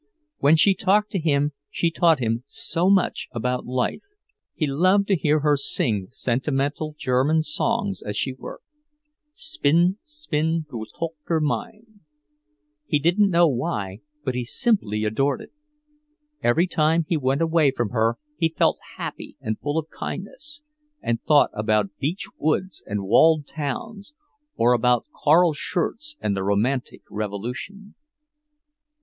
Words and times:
When 0.39 0.55
she 0.55 0.73
talked 0.73 1.11
to 1.11 1.19
him 1.19 1.53
she 1.69 1.91
taught 1.91 2.17
him 2.17 2.43
so 2.47 2.89
much 2.89 3.27
about 3.33 3.67
life. 3.67 4.01
He 4.55 4.65
loved 4.65 5.07
to 5.09 5.15
hear 5.15 5.41
her 5.41 5.55
sing 5.55 6.07
sentimental 6.09 6.95
German 6.97 7.43
songs 7.43 8.01
as 8.01 8.17
she 8.17 8.33
worked; 8.33 8.65
"Spinn, 9.31 9.99
spinn, 10.03 10.65
du 10.67 10.87
Tochter 10.97 11.39
mein." 11.39 11.99
He 12.87 12.97
didn't 12.97 13.29
know 13.29 13.47
why, 13.47 13.99
but 14.25 14.33
he 14.33 14.43
simply 14.43 15.05
adored 15.05 15.39
it! 15.39 15.51
Every 16.41 16.65
time 16.65 17.05
he 17.07 17.15
went 17.15 17.43
away 17.43 17.69
from 17.69 17.89
her 17.89 18.17
he 18.37 18.49
felt 18.57 18.79
happy 18.97 19.37
and 19.39 19.59
full 19.59 19.77
of 19.77 19.91
kindness, 19.91 20.63
and 20.99 21.21
thought 21.21 21.51
about 21.53 21.95
beech 21.99 22.27
woods 22.39 22.81
and 22.87 23.03
walled 23.03 23.45
towns, 23.45 24.15
or 24.55 24.73
about 24.73 25.05
Carl 25.13 25.53
Schurz 25.53 26.17
and 26.19 26.35
the 26.35 26.41
Romantic 26.41 27.01
revolution. 27.11 27.93